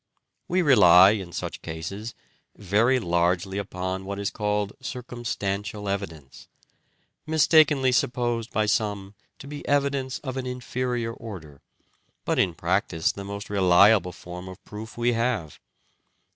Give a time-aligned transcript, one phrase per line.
[0.47, 2.15] We rely, in such cases,
[2.55, 6.47] very largely upon what is called circumstantial evidence;
[7.27, 11.61] mistakenly supposed by some to be evidence of an inferior order,
[12.25, 15.59] but in practice the most reliable form of proof we have.